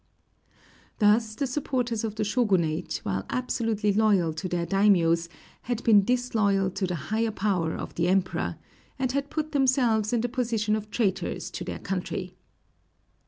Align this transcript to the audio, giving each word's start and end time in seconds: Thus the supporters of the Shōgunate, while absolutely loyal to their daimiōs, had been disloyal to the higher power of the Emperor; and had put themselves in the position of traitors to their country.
Thus 0.97 1.35
the 1.35 1.45
supporters 1.45 2.03
of 2.03 2.15
the 2.15 2.23
Shōgunate, 2.23 2.97
while 3.05 3.23
absolutely 3.29 3.93
loyal 3.93 4.33
to 4.33 4.49
their 4.49 4.65
daimiōs, 4.65 5.27
had 5.61 5.83
been 5.83 6.03
disloyal 6.05 6.71
to 6.71 6.87
the 6.87 6.95
higher 7.13 7.29
power 7.29 7.75
of 7.75 7.93
the 7.93 8.07
Emperor; 8.07 8.55
and 8.97 9.11
had 9.11 9.29
put 9.29 9.51
themselves 9.51 10.11
in 10.11 10.21
the 10.21 10.27
position 10.27 10.75
of 10.75 10.89
traitors 10.89 11.51
to 11.51 11.63
their 11.63 11.77
country. 11.77 12.35